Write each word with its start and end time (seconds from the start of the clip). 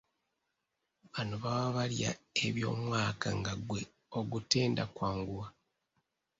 Banno 1.11 1.35
baba 1.43 1.67
balya 1.77 2.11
eby’omwaka 2.45 3.27
nga 3.39 3.53
ggwe 3.59 3.81
ogutenda 4.19 4.83
kwanguwa. 4.95 5.47